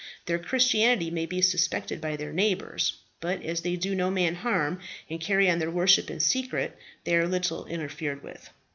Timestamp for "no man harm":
3.93-4.79